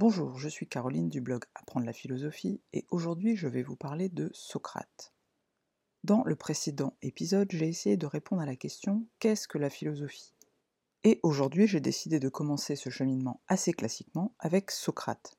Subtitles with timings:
[0.00, 4.08] Bonjour, je suis Caroline du blog Apprendre la philosophie et aujourd'hui je vais vous parler
[4.08, 5.12] de Socrate.
[6.04, 10.34] Dans le précédent épisode, j'ai essayé de répondre à la question Qu'est-ce que la philosophie?
[11.02, 15.36] Et aujourd'hui, j'ai décidé de commencer ce cheminement assez classiquement avec Socrate.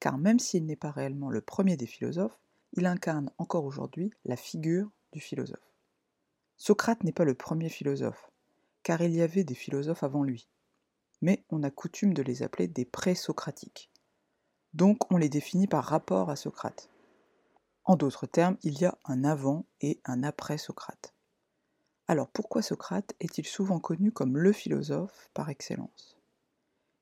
[0.00, 2.38] Car même s'il n'est pas réellement le premier des philosophes,
[2.74, 5.72] il incarne encore aujourd'hui la figure du philosophe.
[6.58, 8.30] Socrate n'est pas le premier philosophe,
[8.82, 10.46] car il y avait des philosophes avant lui.
[11.22, 13.90] Mais on a coutume de les appeler des pré-socratiques.
[14.74, 16.90] Donc on les définit par rapport à Socrate.
[17.84, 21.14] En d'autres termes, il y a un avant et un après Socrate.
[22.08, 26.18] Alors pourquoi Socrate est-il souvent connu comme le philosophe par excellence?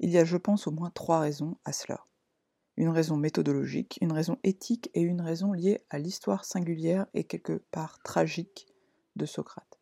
[0.00, 2.06] Il y a, je pense, au moins trois raisons à cela.
[2.76, 7.62] Une raison méthodologique, une raison éthique et une raison liée à l'histoire singulière et quelque
[7.70, 8.66] part tragique
[9.14, 9.78] de Socrate.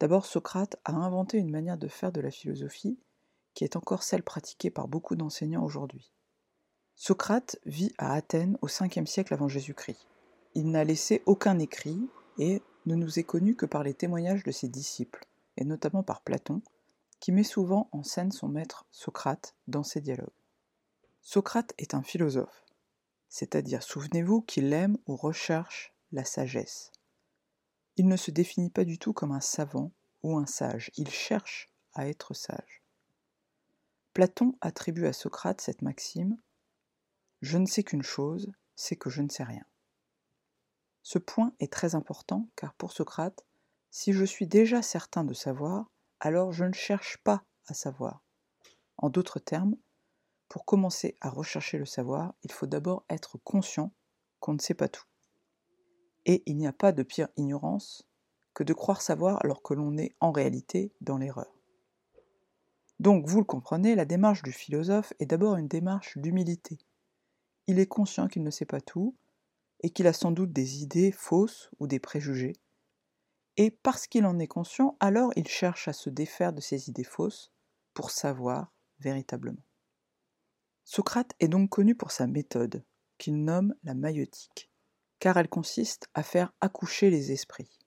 [0.00, 2.98] D'abord, Socrate a inventé une manière de faire de la philosophie
[3.52, 6.12] qui est encore celle pratiquée par beaucoup d'enseignants aujourd'hui.
[6.94, 10.06] Socrate vit à Athènes au 5e siècle avant Jésus-Christ.
[10.54, 14.52] Il n'a laissé aucun écrit et ne nous est connu que par les témoignages de
[14.52, 15.26] ses disciples,
[15.56, 16.62] et notamment par Platon,
[17.20, 20.28] qui met souvent en scène son maître Socrate dans ses dialogues.
[21.20, 22.64] Socrate est un philosophe,
[23.28, 26.90] c'est-à-dire souvenez-vous qu'il aime ou recherche la sagesse.
[27.96, 31.70] Il ne se définit pas du tout comme un savant ou un sage, il cherche
[31.94, 32.82] à être sage.
[34.14, 36.36] Platon attribue à Socrate cette maxime
[37.42, 39.64] je ne sais qu'une chose, c'est que je ne sais rien.
[41.02, 43.44] Ce point est très important car pour Socrate,
[43.90, 48.22] si je suis déjà certain de savoir, alors je ne cherche pas à savoir.
[48.96, 49.76] En d'autres termes,
[50.48, 53.92] pour commencer à rechercher le savoir, il faut d'abord être conscient
[54.38, 55.06] qu'on ne sait pas tout.
[56.24, 58.08] Et il n'y a pas de pire ignorance
[58.54, 61.52] que de croire savoir alors que l'on est en réalité dans l'erreur.
[63.00, 66.78] Donc, vous le comprenez, la démarche du philosophe est d'abord une démarche d'humilité,
[67.72, 69.16] il est conscient qu'il ne sait pas tout,
[69.80, 72.52] et qu'il a sans doute des idées fausses ou des préjugés.
[73.56, 77.02] Et parce qu'il en est conscient, alors il cherche à se défaire de ces idées
[77.02, 77.50] fausses
[77.94, 79.64] pour savoir véritablement.
[80.84, 82.84] Socrate est donc connu pour sa méthode,
[83.16, 84.70] qu'il nomme la maïotique,
[85.18, 87.78] car elle consiste à faire accoucher les esprits.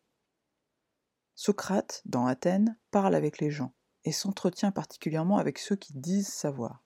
[1.35, 3.73] Socrate, dans Athènes, parle avec les gens
[4.03, 6.83] et s'entretient particulièrement avec ceux qui disent savoir.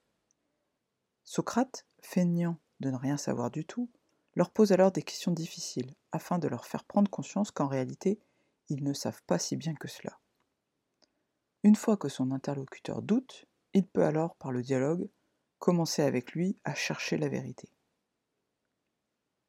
[1.23, 3.89] Socrate, feignant de ne rien savoir du tout,
[4.35, 8.19] leur pose alors des questions difficiles, afin de leur faire prendre conscience qu'en réalité,
[8.69, 10.19] ils ne savent pas si bien que cela.
[11.63, 15.09] Une fois que son interlocuteur doute, il peut alors, par le dialogue,
[15.57, 17.69] commencer avec lui à chercher la vérité.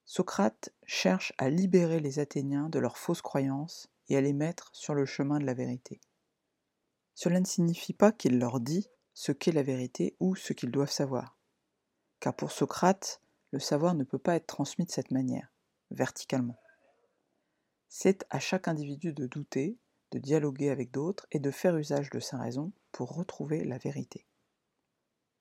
[0.05, 4.95] Socrate cherche à libérer les Athéniens de leurs fausses croyances et à les mettre sur
[4.95, 6.01] le chemin de la vérité.
[7.15, 10.91] Cela ne signifie pas qu'il leur dit ce qu'est la vérité ou ce qu'ils doivent
[10.91, 11.40] savoir
[12.21, 15.53] car pour Socrate, le savoir ne peut pas être transmis de cette manière,
[15.91, 16.61] verticalement.
[17.89, 19.79] C'est à chaque individu de douter,
[20.13, 24.27] de dialoguer avec d'autres et de faire usage de sa raison pour retrouver la vérité.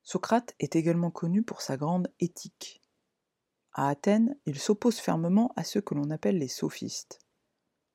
[0.01, 2.81] Socrate est également connu pour sa grande éthique.
[3.73, 7.19] À Athènes, il s'oppose fermement à ceux que l'on appelle les sophistes.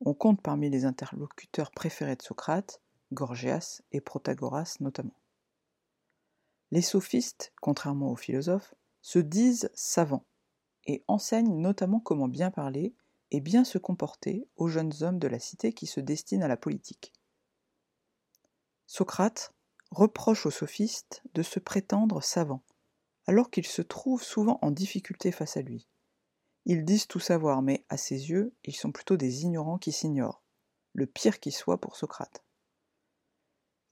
[0.01, 2.81] On compte parmi les interlocuteurs préférés de Socrate
[3.13, 5.17] Gorgias et Protagoras notamment.
[6.75, 10.27] Les sophistes, contrairement aux philosophes, se disent savants
[10.87, 12.97] et enseignent notamment comment bien parler
[13.31, 16.57] et bien se comporter aux jeunes hommes de la cité qui se destinent à la
[16.57, 17.13] politique.
[18.89, 19.55] Socrate
[19.93, 22.65] reproche aux sophistes de se prétendre savants,
[23.29, 25.87] alors qu'ils se trouvent souvent en difficulté face à lui.
[26.65, 30.43] Ils disent tout savoir, mais à ses yeux, ils sont plutôt des ignorants qui s'ignorent,
[30.93, 32.43] le pire qui soit pour Socrate.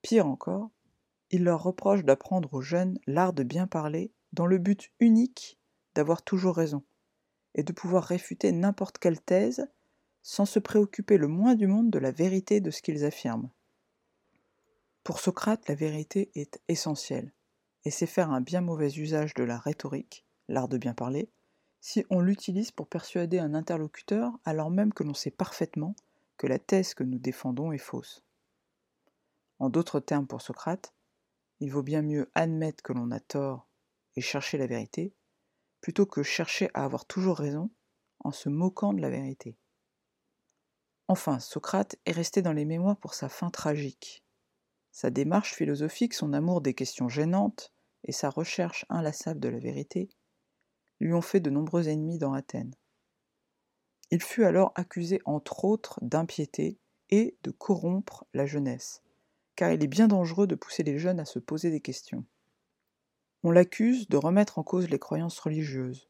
[0.02, 0.72] Pire encore,
[1.32, 5.58] il leur reproche d'apprendre aux jeunes l'art de bien parler dans le but unique
[5.94, 6.82] d'avoir toujours raison,
[7.54, 9.66] et de pouvoir réfuter n'importe quelle thèse
[10.22, 13.50] sans se préoccuper le moins du monde de la vérité de ce qu'ils affirment.
[15.04, 17.32] Pour Socrate, la vérité est essentielle,
[17.84, 21.28] et c'est faire un bien mauvais usage de la rhétorique, l'art de bien parler,
[21.80, 25.96] si on l'utilise pour persuader un interlocuteur alors même que l'on sait parfaitement
[26.36, 28.22] que la thèse que nous défendons est fausse.
[29.58, 30.94] En d'autres termes pour Socrate,
[31.62, 33.68] il vaut bien mieux admettre que l'on a tort
[34.16, 35.14] et chercher la vérité,
[35.80, 37.70] plutôt que chercher à avoir toujours raison
[38.18, 39.56] en se moquant de la vérité.
[41.06, 44.24] Enfin, Socrate est resté dans les mémoires pour sa fin tragique.
[44.90, 47.72] Sa démarche philosophique, son amour des questions gênantes
[48.02, 50.08] et sa recherche inlassable de la vérité
[50.98, 52.74] lui ont fait de nombreux ennemis dans Athènes.
[54.10, 56.80] Il fut alors accusé entre autres d'impiété
[57.10, 59.00] et de corrompre la jeunesse,
[59.56, 62.24] car il est bien dangereux de pousser les jeunes à se poser des questions.
[63.42, 66.08] On l'accuse de remettre en cause les croyances religieuses.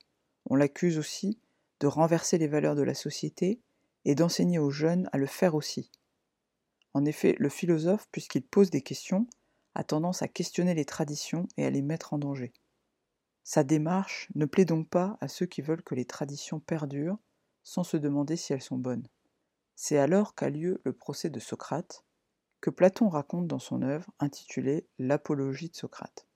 [0.50, 1.39] On l'accuse aussi
[1.81, 3.61] de renverser les valeurs de la société
[4.05, 5.91] et d'enseigner aux jeunes à le faire aussi.
[6.94, 9.27] En effet, le philosophe, puisqu'il pose des questions,
[9.75, 12.53] a tendance à questionner les traditions et à les mettre en danger.
[13.44, 17.19] Sa démarche ne plaît donc pas à ceux qui veulent que les traditions perdurent
[17.65, 19.06] sans se demander si elles sont bonnes.
[19.75, 22.05] C'est alors qu'a lieu le procès de Socrate,
[22.62, 26.29] que Platon raconte dans son œuvre intitulée L'Apologie de Socrate.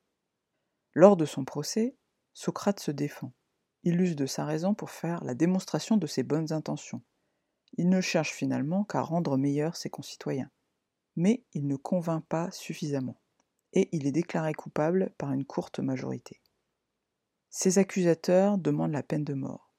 [0.92, 1.96] Lors de son procès,
[2.34, 3.32] Socrate se défend.
[3.84, 7.00] Il use de sa raison pour faire la démonstration de ses bonnes intentions.
[7.78, 10.50] Il ne cherche finalement qu'à rendre meilleurs ses concitoyens.
[11.14, 13.20] Mais il ne convainc pas suffisamment,
[13.72, 16.42] et il est déclaré coupable par une courte majorité.
[17.50, 19.72] Ses accusateurs demandent la peine de mort.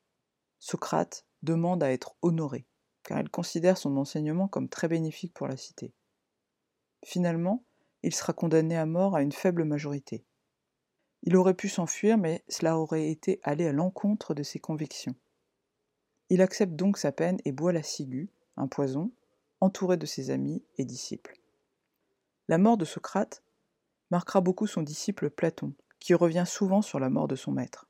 [0.60, 2.68] Socrate demande à être honoré,
[3.04, 5.94] car il considère son enseignement comme très bénéfique pour la cité.
[7.06, 7.64] Finalement,
[8.04, 10.26] il sera condamné à mort à une faible majorité.
[11.24, 15.16] Il aurait pu s'enfuir, mais cela aurait été aller à l'encontre de ses convictions.
[16.30, 19.12] Il accepte donc sa peine et boit la ciguë, un poison,
[19.62, 21.40] entouré de ses amis et disciples.
[22.48, 23.44] La mort de Socrate
[24.12, 27.90] marquera beaucoup son disciple Platon, qui revient souvent sur la mort de son maître,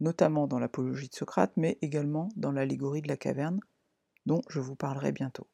[0.00, 3.60] notamment dans l'Apologie de Socrate, mais également dans l'allégorie de la caverne,
[4.26, 5.48] dont je vous parlerai bientôt.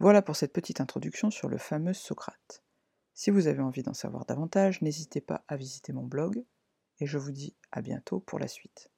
[0.00, 2.64] Voilà pour cette petite introduction sur le fameux Socrate.
[3.12, 6.42] Si vous avez envie d'en savoir davantage, n'hésitez pas à visiter mon blog,
[7.00, 8.90] et je vous dis à bientôt pour la suite.